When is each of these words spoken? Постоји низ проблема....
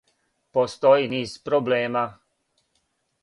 Постоји 0.57 1.03
низ 1.11 1.35
проблема.... 1.49 2.05